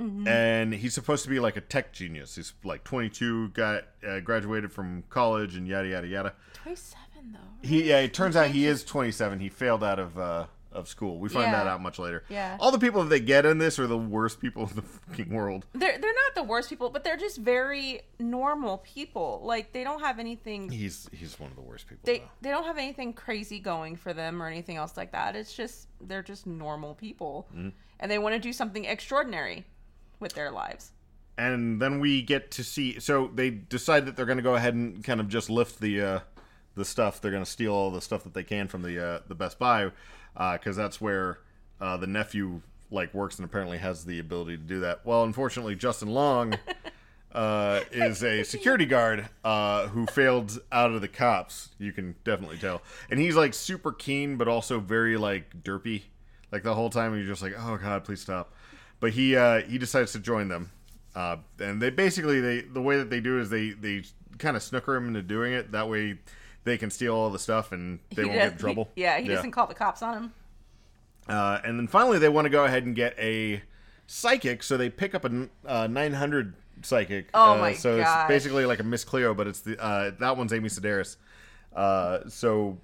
[0.00, 0.26] Mhm.
[0.26, 2.34] and he's supposed to be like a tech genius.
[2.36, 6.32] He's like 22, got uh, graduated from college, and yada yada yada.
[6.54, 7.68] Twenty-seven though.
[7.68, 9.40] He yeah, it turns out he is 27.
[9.40, 11.18] He failed out of uh, of school.
[11.18, 11.64] We find Yeah.
[11.64, 12.24] that out much later.
[12.28, 12.56] Yeah.
[12.60, 15.30] All the people that they get in this are the worst people in the fucking
[15.32, 15.66] world.
[15.72, 19.40] They're they're not the worst people, but they're just very normal people.
[19.44, 20.70] Like they don't have anything.
[20.70, 22.02] He's he's one of the worst people.
[22.04, 25.34] They they don't have anything crazy going for them or anything else like that.
[25.36, 27.72] It's just they're just normal people, Mhm.
[27.98, 29.66] and they want to do something extraordinary
[30.20, 30.92] with their lives.
[31.38, 34.74] and then we get to see so they decide that they're going to go ahead
[34.74, 36.20] and kind of just lift the uh
[36.74, 39.20] the stuff they're going to steal all the stuff that they can from the uh
[39.28, 39.90] the best buy
[40.34, 41.38] because that's where
[41.80, 45.04] uh the nephew like works and apparently has the ability to do that.
[45.04, 46.54] Well unfortunately justin long
[47.32, 51.70] uh is a security guard uh who failed out of the cops.
[51.78, 52.82] You can definitely tell.
[53.10, 56.02] And he's like super keen but also very like derpy.
[56.50, 58.52] Like the whole time you're just like oh god please stop.
[58.98, 60.70] But he uh he decides to join them.
[61.14, 64.02] Uh and they basically they the way that they do is they they
[64.38, 65.70] kind of snooker him into doing it.
[65.72, 66.18] That way
[66.64, 69.02] they can steal all the stuff and they He won't does- get in trouble he-
[69.02, 70.32] yeah, he doesn't call the cops on him.
[71.28, 73.62] uh, and then finally, they want to go ahead and get a
[74.06, 77.28] psychic, so they pick up a uh, 900 psychic.
[77.34, 78.22] Oh uh, my So gosh.
[78.22, 81.16] it's basically like a Miss Cleo, but it's the uh, that one's Amy Sedaris.
[81.74, 82.78] Uh, so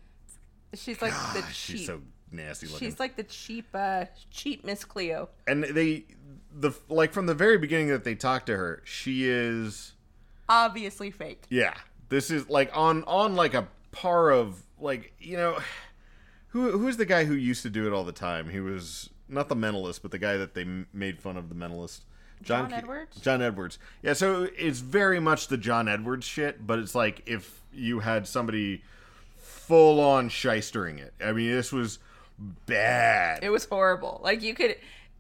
[0.75, 1.51] She's like the cheap.
[1.53, 2.87] she's so nasty looking.
[2.89, 5.29] She's like the cheap, uh, cheap Miss Cleo.
[5.47, 6.05] and they
[6.55, 9.95] the like from the very beginning that they talk to her, she is
[10.49, 11.45] Obviously fake.
[11.49, 11.75] yeah.
[12.09, 15.59] This is like on on like a par of like you know
[16.49, 18.49] who who's the guy who used to do it all the time?
[18.51, 21.55] He was not the mentalist, but the guy that they m- made fun of the
[21.55, 22.01] mentalist.
[22.43, 23.21] John Ke- Edwards?
[23.21, 23.79] John Edwards.
[24.03, 28.29] Yeah, so it's very much the John Edwards shit, but it's like if you had
[28.29, 28.83] somebody
[29.37, 31.15] full on shystering it.
[31.23, 31.99] I mean, this was
[32.67, 33.43] bad.
[33.43, 34.21] It was horrible.
[34.23, 34.77] Like you could,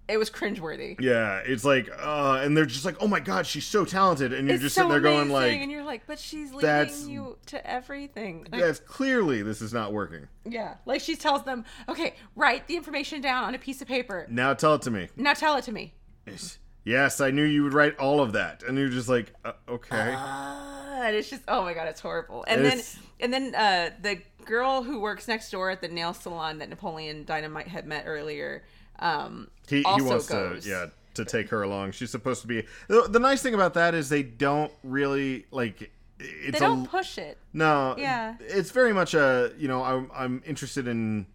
[0.09, 1.01] it was cringeworthy.
[1.01, 4.47] Yeah, it's like, uh, and they're just like, oh my god, she's so talented, and
[4.47, 7.39] you're It's just so sitting there going like, and you're like, but she's leading you
[7.47, 8.47] to everything.
[8.51, 10.29] Like, that's clearly this is not working.
[10.45, 14.27] Yeah, like she tells them, okay, write the information down on a piece of paper.
[14.31, 15.09] Now tell it to me.
[15.17, 15.95] Now tell it to me.
[16.27, 19.53] Yes, yes I knew you would write all of that, and you're just like, uh,
[19.69, 20.15] okay.
[20.17, 22.45] Ah, and it's just, oh my god, it's horrible.
[22.47, 26.15] And It's- then, and then uh, the girl who works next door at the nail
[26.15, 28.65] salon that Napoleon Dynamite had met earlier,
[28.99, 30.65] um, he, he wants goes.
[30.65, 31.93] to, yeah, to take her along.
[31.93, 32.65] She's supposed to be.
[32.89, 35.91] The, the nice thing about that is they don't really like.
[36.19, 37.37] It's They don't a, push it.
[37.53, 38.37] No, Yeah.
[38.41, 41.27] it's very much a you know I'm I'm interested in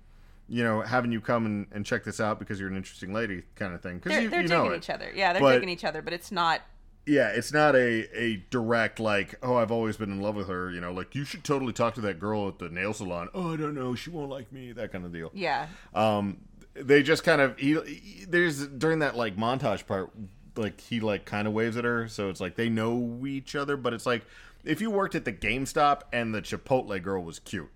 [0.49, 3.43] you know having you come and, and check this out because you're an interesting lady
[3.55, 5.11] kind of thing because They're, you, they're you digging each other.
[5.13, 6.61] Yeah, they're But- digging each other, but it's not.
[7.05, 10.71] yeah, it's not a a direct like, oh, I've always been in love with her.
[10.71, 13.29] You know, like you should totally talk to that girl at the nail salon.
[13.35, 14.71] Oh, I don't know, she won't like me.
[14.71, 15.29] That kind of deal.
[15.35, 15.67] Yeah.
[15.93, 16.39] Um,
[16.73, 20.11] they just kind of he, he- there's during that like montage part,
[20.55, 23.77] like he like kind of waves at her, so it's like they know each other,
[23.77, 24.23] but it's like
[24.63, 27.69] if you worked at the GameStop and the Chipotle girl was cute,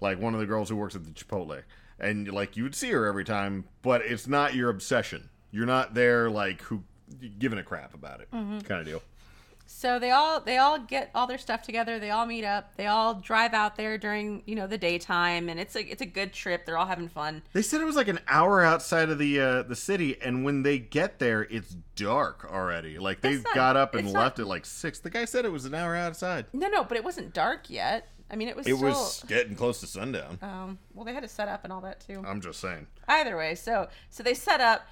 [0.00, 1.62] like one of the girls who works at the Chipotle,
[2.00, 5.30] and like you would see her every time, but it's not your obsession.
[5.50, 6.82] You're not there like who
[7.38, 8.64] giving a crap about it, Mhm.
[8.64, 9.02] kind of deal.
[9.66, 11.98] So they all they all get all their stuff together.
[11.98, 12.76] They all meet up.
[12.76, 16.06] They all drive out there during you know the daytime, and it's a it's a
[16.06, 16.66] good trip.
[16.66, 17.42] They're all having fun.
[17.52, 20.62] They said it was like an hour outside of the uh, the city, and when
[20.62, 22.98] they get there, it's dark already.
[22.98, 24.98] Like they got up and it's not- left at like six.
[25.00, 26.46] The guy said it was an hour outside.
[26.52, 28.08] No, no, but it wasn't dark yet.
[28.30, 28.66] I mean, it was.
[28.66, 30.38] It still, was getting close to sundown.
[30.42, 32.22] Um, well, they had to set up and all that too.
[32.26, 32.86] I'm just saying.
[33.08, 34.86] Either way, so so they set up,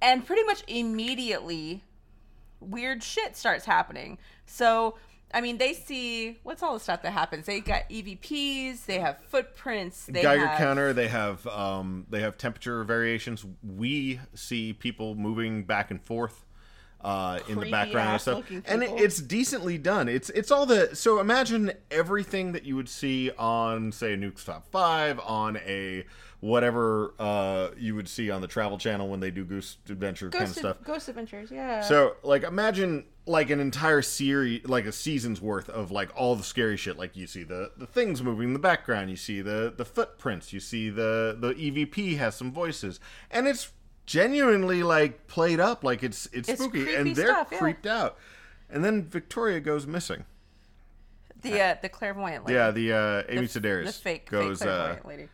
[0.00, 1.82] and pretty much immediately,
[2.60, 4.18] weird shit starts happening.
[4.46, 4.96] So
[5.32, 7.44] I mean, they see what's all the stuff that happens.
[7.46, 8.86] They got EVPs.
[8.86, 10.06] They have footprints.
[10.06, 10.92] They Geiger have, counter.
[10.92, 13.44] They have um, they have temperature variations.
[13.62, 16.46] We see people moving back and forth
[17.02, 20.08] uh, in the background and stuff, and it, it's decently done.
[20.08, 24.44] It's it's all the so imagine everything that you would see on say a Nuke's
[24.44, 26.06] Top Five on a
[26.40, 30.44] whatever uh, you would see on the Travel Channel when they do Goose Adventure kind
[30.44, 30.76] of Ghost, stuff.
[30.84, 31.50] Ghost Adventures.
[31.50, 31.80] Yeah.
[31.82, 36.42] So, like, imagine like an entire series, like a season's worth of like all the
[36.44, 36.96] scary shit.
[36.96, 40.52] Like, you see the the things moving in the background, you see the the footprints,
[40.52, 43.72] you see the the EVP has some voices, and it's
[44.06, 47.58] genuinely like played up, like it's it's, It's spooky, and they're stuff, yeah.
[47.58, 48.16] creeped out.
[48.70, 50.24] And then Victoria goes missing.
[51.42, 52.54] the uh, the clairvoyant lady.
[52.54, 54.62] Yeah, the uh, Amy The- Sedaris the fake- fake goes.
[54.62, 55.28] uh, clairvoyant lady.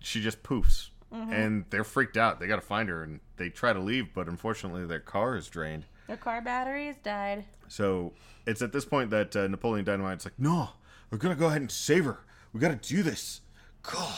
[0.00, 1.32] She just poofs, Mhm.
[1.32, 2.40] and they're freaked out.
[2.40, 5.48] They got to find her, and they try to leave, but unfortunately, their car is
[5.48, 5.86] drained.
[6.06, 7.44] Their car battery batteries died.
[7.68, 8.14] So
[8.46, 10.70] it's at this point that uh, Napoleon Dynamite's like, no,
[11.10, 12.18] we're gonna go ahead and save her.
[12.52, 13.42] We got to do this.
[13.82, 14.16] God.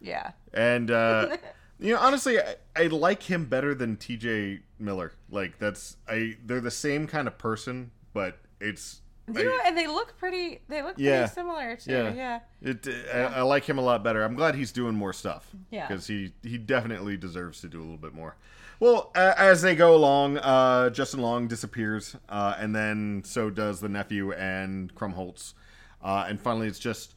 [0.00, 0.32] Yeah.
[0.54, 1.36] And uh,
[1.80, 4.60] you know, honestly, I, I like him better than T.J.
[4.78, 5.12] Miller.
[5.30, 6.36] Like that's I.
[6.44, 9.00] They're the same kind of person, but it's.
[9.32, 10.60] You know, and they look pretty.
[10.68, 11.90] They look yeah, pretty similar too.
[11.90, 12.40] yeah, Yeah.
[12.62, 14.22] It, I, I like him a lot better.
[14.22, 15.50] I'm glad he's doing more stuff.
[15.70, 15.88] Yeah.
[15.88, 18.36] because he he definitely deserves to do a little bit more.
[18.78, 23.80] Well, uh, as they go along, uh, Justin Long disappears, uh, and then so does
[23.80, 25.54] the nephew and Krumholtz,
[26.02, 27.14] uh, and finally it's just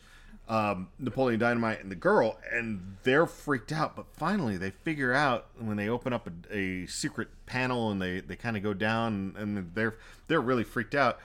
[0.49, 3.95] um, Napoleon Dynamite and the girl, and they're freaked out.
[3.95, 8.21] But finally, they figure out when they open up a, a secret panel and they,
[8.21, 11.19] they kind of go down, and they're they're really freaked out.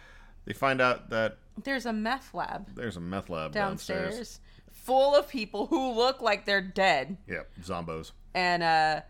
[0.44, 4.40] They find out that There's a meth lab there's a meth lab downstairs, downstairs.
[4.72, 8.12] full of people who look like they're dead, Yeah, zombos.
[8.35, 9.00] and uh,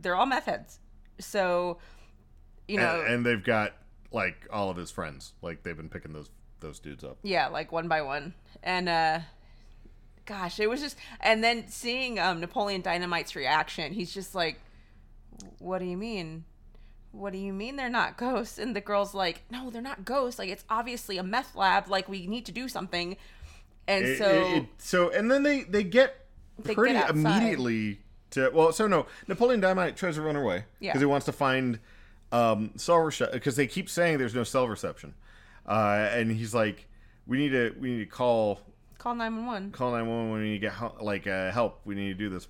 [0.00, 0.78] they're all meth heads.
[1.18, 1.78] So,
[2.68, 3.72] you know, and, and they've got
[4.12, 5.32] like all of his friends.
[5.42, 6.30] Like they've been picking those
[6.60, 7.18] those dudes up.
[7.22, 9.18] yeah, like one by one, and uh,
[10.24, 14.60] gosh, it was just, and then seeing um Napoleon Dynamite's reaction, he's just like,
[15.58, 16.44] "What do you mean?"
[17.12, 18.58] What do you mean they're not ghosts?
[18.58, 20.38] And the girl's like, no, they're not ghosts.
[20.38, 21.88] Like it's obviously a meth lab.
[21.88, 23.16] Like we need to do something.
[23.86, 26.26] And It- so it- it- so and then they they get
[26.58, 28.72] They pretty get immediately to well.
[28.72, 30.90] So no, Napoleon Dynamite tries to run away Yeah.
[30.92, 31.78] because he wants to find
[32.32, 35.12] um, cell reception because they keep saying there's no cell reception,
[35.68, 36.86] uh, and he's like,
[37.26, 38.60] we need to we need to call
[38.96, 39.72] Call 911.
[39.72, 40.40] call nine one one.
[40.40, 41.80] We need to get like uh, help.
[41.84, 42.46] We need to do this.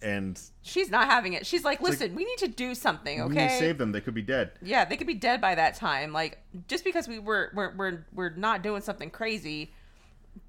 [0.00, 1.44] And She's not having it.
[1.44, 3.28] She's like, listen, we need to do something, okay?
[3.28, 3.90] we need to save them.
[3.92, 4.52] They could be dead.
[4.62, 6.12] Yeah, they could be dead by that time.
[6.12, 9.72] Like, just because we were we're we're, we're not doing something crazy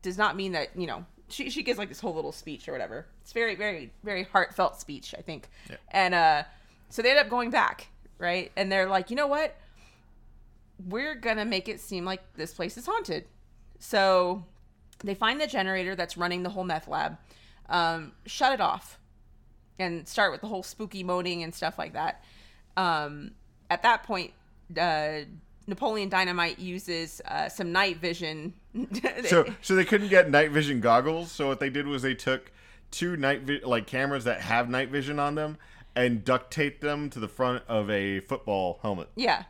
[0.01, 2.71] does not mean that, you know, she, she gives like this whole little speech or
[2.71, 3.05] whatever.
[3.21, 5.49] It's very, very, very heartfelt speech, I think.
[5.89, 6.43] And uh
[6.89, 8.51] so they end up going back, right?
[8.55, 9.55] And they're like, you know what?
[10.87, 13.25] We're gonna make it seem like this place is haunted.
[13.79, 14.45] So
[15.03, 17.17] they find the generator that's running the whole meth lab,
[17.69, 18.98] um, shut it off,
[19.79, 22.23] and start with the whole spooky moaning and stuff like that.
[22.77, 23.31] Um,
[23.69, 24.33] at that point,
[24.77, 25.19] uh,
[25.67, 28.53] Napoleon Dynamite uses uh, some night vision.
[29.25, 31.31] So so they couldn't get night vision goggles.
[31.31, 32.51] So what they did was they took
[32.91, 35.57] two night vi- like cameras that have night vision on them
[35.95, 39.09] and duct taped them to the front of a football helmet.
[39.15, 39.43] yeah,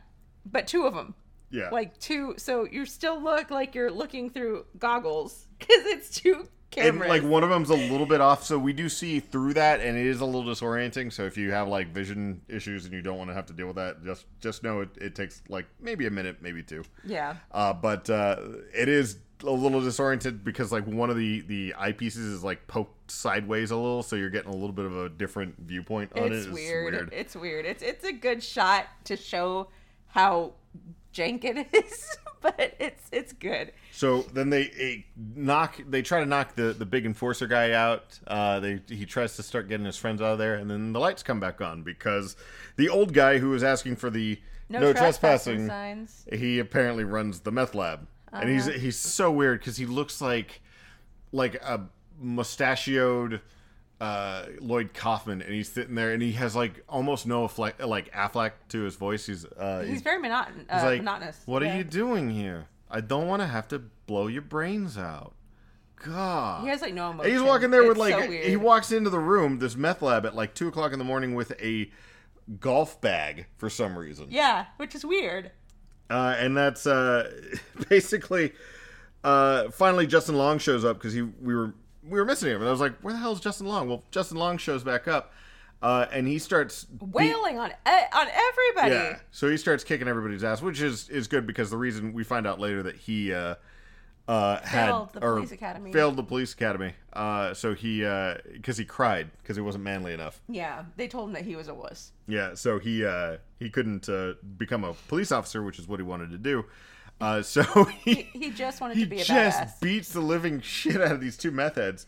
[0.50, 1.14] but two of them.
[1.50, 1.68] Yeah.
[1.70, 7.00] Like two, so you still look like you're looking through goggles because it's two and
[7.00, 9.96] like one of them's a little bit off, so we do see through that, and
[9.98, 11.12] it is a little disorienting.
[11.12, 13.66] So if you have like vision issues and you don't want to have to deal
[13.66, 16.84] with that, just just know it, it takes like maybe a minute, maybe two.
[17.04, 18.36] yeah, Uh, but uh,
[18.74, 23.10] it is a little disoriented because like one of the the eyepieces is like poked
[23.10, 26.32] sideways a little, so you're getting a little bit of a different viewpoint on it.
[26.32, 26.52] it's it.
[26.52, 27.10] weird.
[27.12, 27.64] It's weird.
[27.66, 29.68] It's it's a good shot to show
[30.08, 30.52] how
[31.14, 32.16] jank it is,
[32.56, 33.72] but it's it's good.
[33.92, 35.80] So then they eh, knock.
[35.88, 38.18] They try to knock the, the big enforcer guy out.
[38.26, 41.00] Uh, they he tries to start getting his friends out of there, and then the
[41.00, 42.36] lights come back on because
[42.76, 46.26] the old guy who was asking for the No, no, trespassing trespassing, signs.
[46.32, 48.78] he apparently runs the meth lab, and he's Uh-huh.
[48.78, 50.60] he's so weird because he looks like
[51.32, 53.40] like a mustachioed
[54.00, 58.10] uh, Lloyd Kaufman, and he's sitting there, and he has like almost no affle- like
[58.12, 59.26] Affleck to his voice.
[59.26, 61.42] He's uh, He's very monoton- uh, He's like, monotonous.
[61.46, 61.74] What Yeah.
[61.74, 62.66] are you doing here?
[62.90, 65.34] I don't want to have to blow your brains out.
[66.02, 66.62] God.
[66.62, 67.32] He has like no And emotion.
[67.32, 70.34] he's walking there with like so he walks into the room, this meth lab at
[70.34, 71.90] like two o'clock in the morning with a
[72.58, 74.28] golf bag for some reason.
[74.30, 75.52] Yeah, which is weird.
[76.08, 77.30] Uh, and that's uh,
[77.90, 78.52] basically
[79.22, 82.68] uh, finally Justin Long shows up because he we were we were missing him, and
[82.68, 83.88] I was like, where the hell is Justin Long?
[83.88, 85.32] Well, Justin Long shows back up,
[85.82, 88.94] uh, and he starts be- Wailing on e- on everybody.
[88.94, 89.18] yeah.
[89.30, 92.46] So he starts kicking everybody's ass, which is is good because the reason we find
[92.46, 93.54] out later that he uh,
[94.28, 95.92] uh, had Failed the or police academy.
[95.92, 96.92] failed the police academy.
[97.12, 98.00] Uh, so he
[98.52, 100.40] because he cried because he wasn't manly enough.
[100.48, 102.12] Yeah, they told him that he was a wuss.
[102.28, 102.54] Yeah.
[102.54, 106.30] So he uh, he couldn't uh, become a police officer, which is what he wanted
[106.30, 106.64] to do.
[107.20, 107.62] Uh, so
[108.04, 109.80] he He just wanted he to be a just badass.
[109.80, 112.06] beats the living shit out of these two meth heads,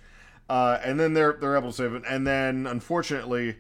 [0.49, 2.03] uh, and then they're they're able to save it.
[2.09, 3.57] And then unfortunately,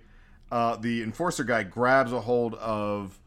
[0.51, 3.19] uh, the enforcer guy grabs a hold of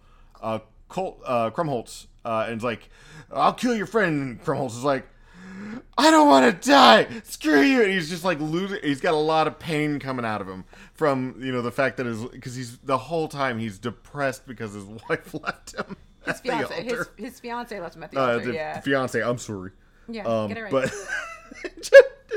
[0.42, 0.60] uh,
[0.90, 2.90] Colt uh, Krumholtz uh, and is like,
[3.32, 5.08] "I'll kill your friend." And Krumholtz is like,
[5.98, 7.08] "I don't want to die.
[7.24, 8.80] Screw you!" And he's just like losing.
[8.84, 11.98] He's got a lot of pain coming out of him from you know the fact
[11.98, 15.96] that his because he's the whole time he's depressed because his wife left him.
[16.26, 18.46] His fiance, his, his fiance left him at the Uh, altar.
[18.46, 19.22] the yeah, fiance.
[19.22, 19.72] I'm sorry.
[20.08, 20.72] Yeah, Um, get it right.
[20.72, 20.86] But
[21.64, 21.92] it just,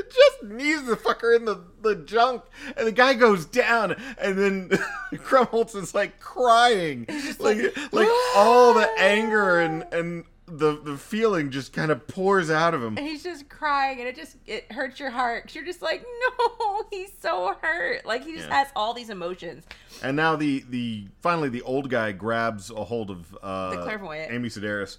[0.09, 2.43] just knees the fucker in the, the junk,
[2.77, 4.69] and the guy goes down, and then
[5.13, 7.05] Krumholtz is like crying,
[7.39, 12.73] like like all the anger and and the the feeling just kind of pours out
[12.73, 12.97] of him.
[12.97, 15.43] and he's just crying, and it just it hurts your heart.
[15.45, 16.03] 'cause you're just like,
[16.39, 18.05] no, he's so hurt.
[18.05, 18.55] Like he just Yeah.
[18.55, 19.65] has all these emotions.
[20.03, 24.31] And now the the finally the old guy grabs a hold of uh, The clairvoyant.
[24.31, 24.97] Amy Sedaris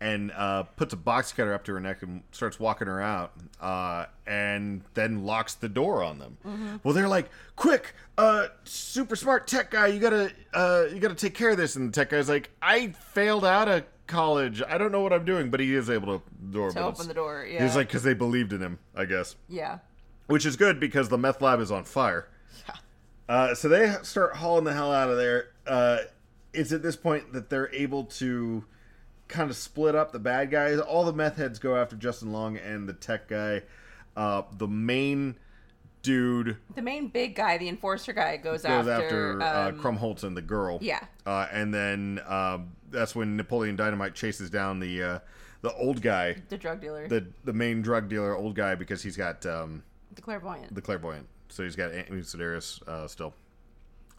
[0.00, 3.34] and uh, puts a box cutter up to her neck and starts walking her out,
[3.60, 6.36] uh, and then locks the door on them.
[6.44, 6.80] Mhm.
[6.82, 11.34] Well, they're like, "Quick, uh, super smart tech guy, you gotta uh, you gotta take
[11.34, 14.62] care of this." And the tech guy's like, "I failed out of college.
[14.68, 17.14] I don't know what I'm doing," but he is able to door To open the
[17.14, 17.62] door, yeah.
[17.64, 19.78] He's like, because they believed in him, I guess Yeah.
[20.26, 22.28] which is good because the meth lab is on fire.
[22.68, 22.74] Yeah.
[23.28, 25.48] Uh, so they start hauling the hell out of there.
[25.66, 25.98] Uh,
[26.52, 28.64] it's at this point that they're able to
[29.28, 30.78] kind of split up the bad guys.
[30.78, 33.62] All the meth heads go after Justin Long and the tech guy.
[34.16, 35.36] Uh, the main
[36.02, 40.24] dude The main big guy, the enforcer guy, goes, goes after, after uh, um, Krumholtz
[40.24, 40.78] and the girl.
[40.80, 41.04] Yeah.
[41.24, 45.18] Uh, and then um, that's when Napoleon Dynamite chases down the uh,
[45.62, 49.16] the old guy, the drug dealer, the the main drug dealer, old guy, because he's
[49.16, 49.82] got um,
[50.14, 50.74] the clairvoyant.
[50.74, 51.26] the clairvoyant.
[51.48, 53.34] So he's got Anthony Sedaris uh, still.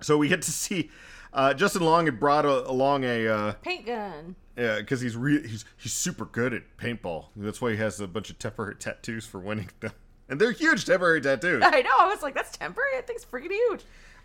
[0.02, 0.90] So we get to see
[1.34, 4.36] uh, Justin Long had brought a, along a uh, Paint gun.
[4.56, 7.26] yeah because he's re- he's he's super good at paintball.
[7.36, 9.92] That's why he has a bunch of temporary tattoos for winning them,
[10.34, 11.64] and they're huge temporary tattoos.
[11.66, 11.92] I know.
[12.00, 12.92] I was like, that's temporary.
[12.96, 13.84] That thing's freaking huge.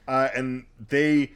[0.09, 1.33] uh, and they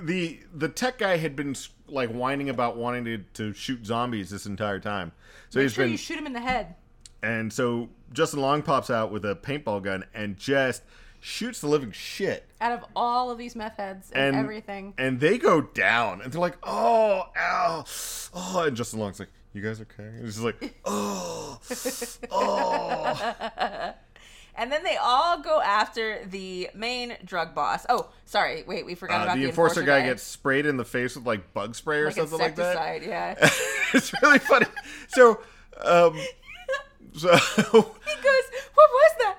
[0.00, 1.54] the the tech guy had been
[1.88, 5.12] like whining about wanting to, to shoot zombies this entire time.
[5.50, 6.74] So Make he's sure been you shoot him in the head.
[7.22, 10.82] and so Justin Long pops out with a paintball gun and just
[11.20, 12.46] shoots the living shit.
[12.60, 14.94] Out of all of these meth heads and, And everything.
[14.96, 17.84] And they go down and they're like, oh, ow,
[18.34, 20.04] oh, and Justin Long's like, you guys okay?
[20.04, 21.60] And he's just like, oh,
[22.30, 23.92] oh.
[24.56, 27.86] And then they all go after the main drug boss.
[27.88, 28.62] Oh, sorry.
[28.66, 31.24] Wait, we forgot Uh, about the the, enforcer guy gets sprayed in the face with
[31.24, 33.02] like bug spray or like something like that.
[33.02, 33.36] yeah.
[33.94, 34.66] it's really funny.
[35.08, 35.40] So,
[35.82, 36.18] um,
[37.14, 39.36] so he goes, "What was that?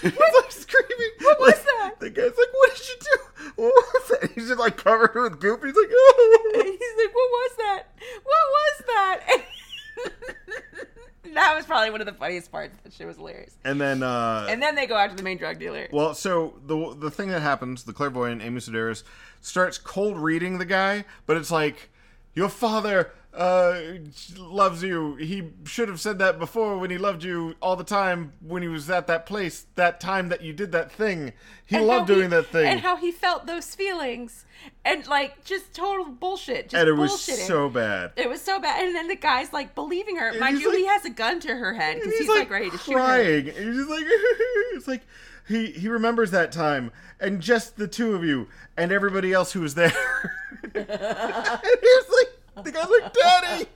[0.00, 1.10] he's like screaming.
[1.20, 3.18] What was that?" The guy's like, "What did you do?
[3.56, 5.62] What was that?" He's just like covered with goop.
[5.62, 7.82] He's like, "Oh." He's like, "What was that?
[8.22, 9.42] What was that?"
[11.26, 12.74] And that was probably one of the funniest parts.
[12.82, 13.56] That shit was hilarious.
[13.64, 15.88] And then, uh, And then they go after the main drug dealer.
[15.92, 19.02] well, so the the thing that happens, the clairvoyant Amy Sedaris
[19.40, 21.90] starts cold reading the guy, but it's like,
[22.34, 23.80] your father uh,
[24.38, 25.16] loves you.
[25.16, 28.68] He should have said that before when he loved you all the time when he
[28.68, 31.32] was at that place, that time that you did that thing.
[31.66, 32.66] He And loved doing that thing.
[32.66, 34.44] And how he felt those feelings.
[34.84, 36.68] And like just total bullshit.
[36.70, 38.12] Just and it was so bad.
[38.16, 38.84] It was so bad.
[38.84, 40.28] And then the guy's like believing her.
[40.28, 42.50] And Mind you, like- he has a gun to her head because And he's, like,
[42.50, 42.98] ready to shoot her.
[42.98, 43.48] crying.
[43.48, 44.04] And he's just like,
[44.74, 45.02] it's like
[45.48, 49.60] he he remembers that time and just the two of you and everybody else who
[49.60, 49.92] was there.
[50.74, 52.30] and he's like,
[52.62, 53.66] the guy's like, Daddy.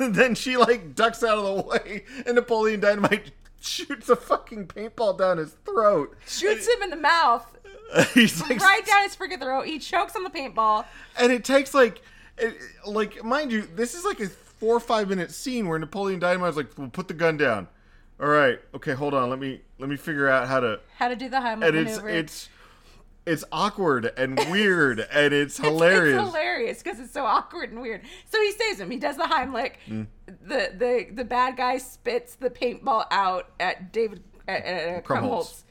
[0.00, 4.66] And then she like ducks out of the way, and Napoleon Dynamite shoots a fucking
[4.66, 6.16] paintball down his throat.
[6.26, 7.46] Shoots him in the mouth.
[8.14, 9.66] He's like, right down his freaking throat.
[9.66, 10.84] He chokes on the paintball.
[11.18, 12.02] and it takes like,
[12.36, 12.54] it,
[12.86, 16.56] like mind you, this is like a four or five minute scene where Napoleon Dynamite's
[16.56, 17.68] like, "Well, put the gun down."
[18.20, 19.30] All right, okay, hold on.
[19.30, 20.80] Let me let me figure out how to.
[20.96, 22.08] How to do the Heimlich And maneuver.
[22.08, 22.48] it's it's
[23.52, 26.20] awkward and weird and it's It's- hilarious.
[26.22, 28.02] It's hilarious because it's so awkward and weird.
[28.30, 28.90] So he saves him.
[28.90, 29.74] He does the Heimlich.
[29.88, 30.06] Mm.
[30.26, 35.62] The the the bad guy spits the paintball out at David at, at, Krumholtz.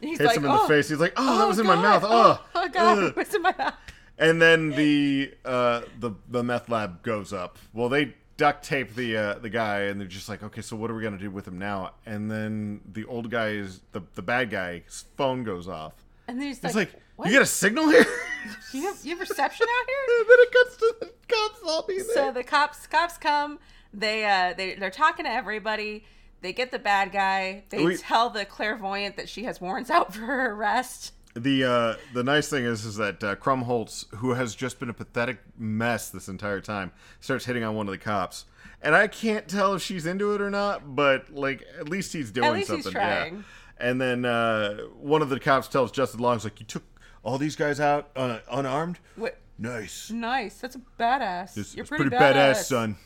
[0.00, 0.88] He's Hits like, him in the "Oh, face.
[0.90, 2.04] He's like, "Oh, that was in my mouth.
[2.04, 3.74] Oh, Oh, oh god, ugh." it was in my mouth."
[4.18, 7.58] And then the uh, the the meth lab goes up.
[7.72, 10.90] Well, they duct tape the uh, the guy, and they're just like, okay, so what
[10.90, 11.92] are we gonna do with him now?
[12.04, 15.94] And then the old guy's the the bad guy's phone goes off.
[16.28, 17.26] And then he's It's like, like, what?
[17.28, 18.04] you get a signal here.
[18.72, 20.18] you have, you have reception out here?
[20.20, 22.14] and then it cuts to the cops all being there.
[22.14, 23.58] So the cops cops come.
[23.92, 26.04] They uh they they're talking to everybody.
[26.42, 27.64] They get the bad guy.
[27.70, 31.12] They We- tell the clairvoyant that she has warrants out for her arrest.
[31.34, 34.94] The uh, the nice thing is is that uh, Krumholtz, who has just been a
[34.94, 38.46] pathetic mess this entire time, starts hitting on one of the cops,
[38.80, 40.96] and I can't tell if she's into it or not.
[40.96, 42.92] But like, at least he's doing least he's something.
[42.92, 43.34] trying.
[43.36, 43.42] Yeah.
[43.78, 46.84] And then uh, one of the cops tells Justin Long, Long's like, "You took
[47.26, 49.00] all these guys out uh, unarmed.
[49.16, 49.36] What?
[49.58, 50.10] Nice.
[50.10, 50.58] Nice.
[50.58, 51.56] That's a badass.
[51.58, 52.96] It's, You're it's pretty, pretty, badass, son."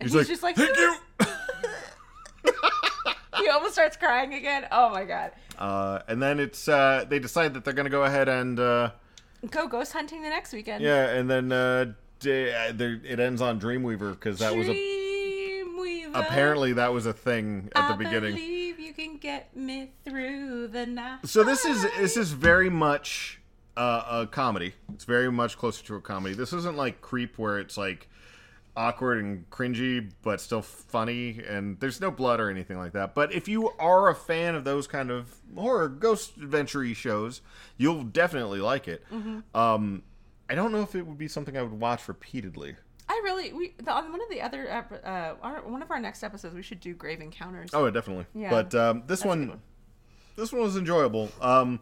[0.00, 0.96] And he's just like, "Thank you."
[3.36, 4.66] he almost starts crying again.
[4.72, 5.32] Oh my god.
[5.58, 8.58] Uh, and then it's uh, they decide that they're gonna go ahead and.
[8.58, 8.90] Uh,
[9.50, 10.82] Go ghost hunting the next weekend.
[10.82, 14.72] Yeah, and then uh, d- uh, there, it ends on Dreamweaver because that was a
[14.74, 16.10] Dreamweaver.
[16.14, 18.34] apparently that was a thing at I the beginning.
[18.34, 21.20] believe you can get me through the night.
[21.26, 23.37] So this is this is very much
[23.78, 24.74] uh, a comedy.
[24.92, 26.34] It's very much closer to a comedy.
[26.34, 28.08] This isn't like Creep where it's like
[28.76, 33.12] awkward and cringy but still funny and there's no blood or anything like that.
[33.14, 37.40] But if you are a fan of those kind of horror ghost adventure shows,
[37.76, 39.04] you'll definitely like it.
[39.12, 39.42] Mhm.
[39.54, 40.02] Um
[40.48, 42.76] I don't know if it would be something I would watch repeatedly.
[43.08, 46.22] I really we the, on one of the other uh our, one of our next
[46.22, 47.70] episodes we should do Grave Encounters.
[47.72, 48.26] Oh, definitely.
[48.32, 48.50] Yeah.
[48.50, 49.62] But um, this one, one.
[50.36, 51.30] this one was enjoyable.
[51.40, 51.80] Um,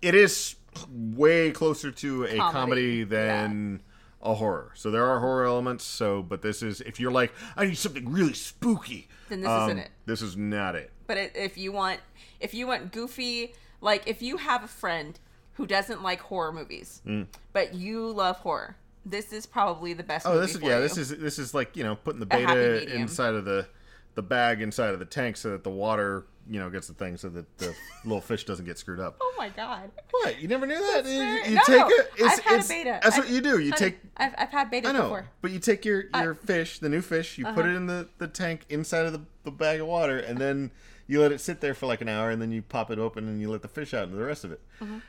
[0.00, 0.54] it is
[0.90, 3.82] way closer to a comedy, Comedy, than
[4.22, 4.72] a horror.
[4.74, 5.84] So there are horror elements.
[5.84, 9.08] So, but this is if you're like, I need something really spooky.
[9.28, 9.90] Then this um, isn't it.
[10.06, 10.90] This is not it.
[11.06, 12.00] But it, if you want
[12.40, 15.18] if you want goofy like if you have a friend
[15.54, 17.26] who doesn't like horror movies Mm.
[17.52, 20.76] but you love horror, this is probably the best Oh, this is yeah.
[20.76, 20.80] you.
[20.82, 23.66] This is this is like you know putting the betta inside of the
[24.14, 27.16] the bag inside of the tank so that the water you know gets the thing
[27.16, 27.74] so that the
[28.04, 29.16] little fish doesn't get screwed up.
[29.20, 29.90] Oh my god.
[30.10, 30.40] What?
[30.40, 31.02] You never knew that?
[31.04, 32.10] That's You, very- you no, take it.
[32.18, 33.00] It's, I've had it's, a betta.
[33.02, 33.58] That's what I've- you do.
[33.58, 35.28] You honey, take I've, I've had bettas I know, before.
[35.42, 37.68] but you take your your fish, the new fish, you put Uh-huh.
[37.70, 40.70] it in the, the tank inside of the, the bag of water, and then
[41.08, 43.28] you let it sit there for like an hour, and then you pop it open
[43.28, 44.60] and you let the fish out and the rest of it.
[44.80, 45.02] Mhm.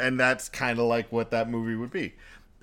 [0.00, 2.14] And that's kind of like what that movie would be.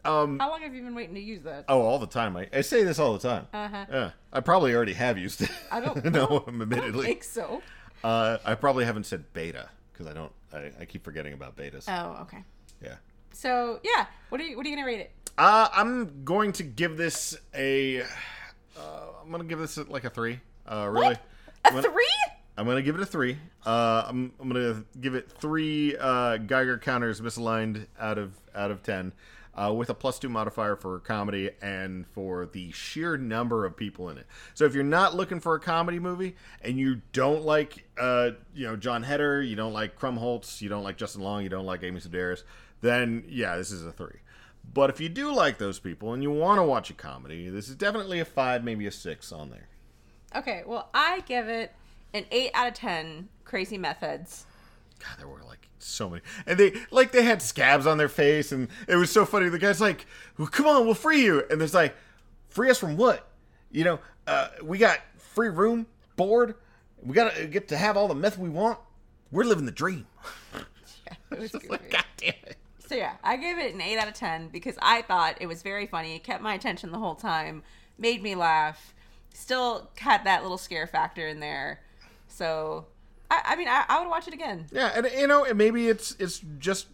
[0.03, 1.65] Um, How long have you been waiting to use that?
[1.69, 2.35] oh, all the time.
[2.35, 3.47] I, I say this all the time.
[3.53, 3.85] Uh-huh.
[3.91, 5.51] Yeah, I probably already have used it.
[5.71, 6.43] I don't no, know.
[6.47, 7.05] admittedly.
[7.05, 7.61] I think so.
[8.03, 10.31] Uh, I probably haven't said betta because I don't.
[10.53, 11.85] I, I keep forgetting about bettas.
[11.87, 12.43] Oh, okay.
[12.83, 12.95] Yeah.
[13.33, 15.11] So yeah, what are you what are you gonna rate it?
[15.37, 18.01] Uh, I'm going to give this a.
[18.01, 18.05] Uh,
[19.23, 20.39] I'm gonna give this like a three.
[20.67, 21.13] Uh, really.
[21.15, 21.19] A
[21.65, 22.07] I'm gonna- three?
[22.57, 23.37] I'm gonna give it a three.
[23.65, 28.83] Uh, I'm, I'm gonna give it three uh, Geiger counters misaligned out of out of
[28.83, 29.13] ten,
[29.55, 34.09] uh, with a plus two modifier for comedy and for the sheer number of people
[34.09, 34.27] in it.
[34.53, 38.67] So if you're not looking for a comedy movie and you don't like uh, you
[38.67, 41.83] know Jon Heder, you don't like Krumholtz, you don't like Justin Long, you don't like
[41.83, 42.43] Amy Sedaris,
[42.81, 44.19] then yeah, this is a three.
[44.73, 47.67] But if you do like those people and you want to watch a comedy, this
[47.67, 49.67] is definitely a five, maybe a six on there.
[50.35, 51.73] Okay, well, I give it
[52.13, 54.45] an 8 out of 10 crazy methods.
[55.01, 58.51] God, there were like so many, and they like they had scabs on their face,
[58.51, 59.49] and it was so funny.
[59.49, 60.05] The guy's like,
[60.37, 61.95] well, "Come on, we'll free you," and there's like,
[62.49, 63.27] "Free us from what?"
[63.71, 66.55] You know, uh, we got free room, board.
[67.01, 68.77] We gotta get to have all the meth we want.
[69.31, 70.07] We're living the dream.
[71.29, 71.67] It was goofy.
[71.89, 72.57] God damn it!
[72.91, 75.61] So yeah, I gave it an 8 out of 10 because I thought it was
[75.61, 76.15] very funny.
[76.15, 77.63] It kept my attention the whole time,
[77.97, 78.93] made me laugh,
[79.33, 81.79] still had that little scare factor in there.
[82.27, 82.85] So,
[83.31, 84.65] I, I mean, I, I would watch it again.
[84.73, 86.87] Yeah, and you know, and maybe it's it's just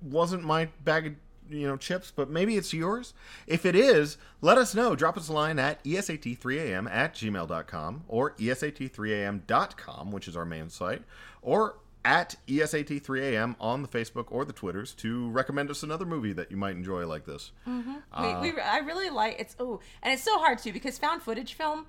[0.00, 1.14] wasn't my bag of
[1.50, 3.12] you know chips, but maybe it's yours.
[3.46, 4.96] If it is, let us know.
[4.96, 10.46] Drop us a line at E esat3am at gmail.com or E esat3am.com, which is our
[10.46, 11.02] main site,
[11.42, 11.76] or
[12.06, 16.50] at E esat3am on the Facebook or the Twitters to recommend us another movie that
[16.50, 17.52] you might enjoy like this.
[17.66, 21.20] Uh, we, we, I really like it's oh, and it's so hard too because found
[21.20, 21.84] footage film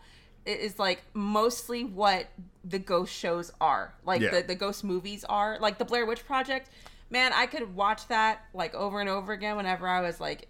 [0.45, 2.27] is like mostly what
[2.63, 4.31] the ghost shows are, like Yeah.
[4.31, 6.69] the the ghost movies are, like the Blair Witch Project.
[7.09, 10.47] Man, I could watch that like over and over again whenever I was like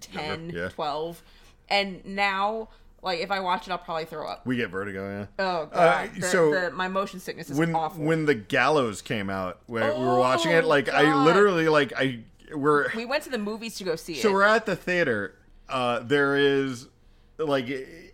[0.00, 0.68] 10, yeah.
[0.68, 1.22] 12.
[1.68, 2.68] and now
[3.02, 4.44] like if I watch it, I'll probably throw up.
[4.46, 5.26] We get vertigo, yeah.
[5.44, 8.02] Oh god, Uh, the, so the, my motion sickness is when awful.
[8.04, 11.92] when the gallows came out, where we were watching it, Oh, like I literally like
[11.96, 12.20] I
[12.54, 14.32] we're we went to the movies to go see So it.
[14.32, 15.34] we're at the theater.
[15.68, 16.88] Uh, there is
[17.36, 17.68] like,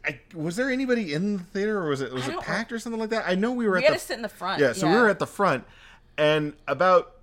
[0.06, 3.00] I, was there anybody in the theater, or was it was it packed or something
[3.00, 3.24] like that?
[3.26, 4.28] I know we were at the front We at had the to sit in the
[4.28, 5.64] front, Yeah, so we were at the front,
[6.18, 7.14] and about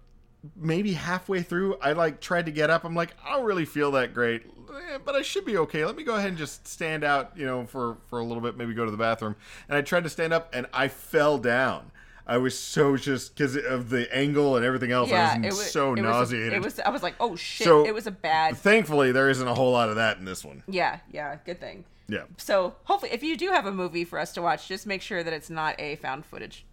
[0.56, 2.84] maybe halfway through, I like tried to get up.
[2.84, 5.86] I'm like, I don't really feel that great, eh, but I should be okay.
[5.86, 8.58] Let me go ahead and just stand out, you know, for for a little bit,
[8.58, 9.36] maybe go to the bathroom.
[9.70, 11.92] And I tried to stand up, and I fell down.
[12.26, 15.10] I was so just because of the angle and everything else.
[15.10, 16.54] Yeah, I was, so it nauseated.
[16.54, 16.80] Was, it was.
[16.80, 17.66] I was like, oh shit!
[17.66, 18.58] So, it was a bad.
[18.58, 20.64] Thankfully, there isn't a whole lot of that in this one.
[20.68, 21.84] Yeah, yeah, good thing.
[22.08, 22.24] Yeah.
[22.38, 25.24] So hopefully, if you do have a movie for us to watch, just make sure
[25.24, 26.66] that it's not a found footage.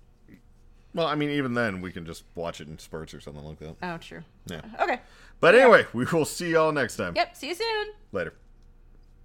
[0.95, 3.59] Well, I mean, even then, we can just watch it in spurts or something like
[3.61, 3.77] that.
[3.83, 4.23] Oh, true.
[4.47, 4.63] Yeah.
[4.81, 5.01] Okay.
[5.41, 7.15] But anyway, we will see y'all next time.
[7.15, 7.37] Yep.
[7.37, 7.89] See you soon.
[8.11, 8.35] Later.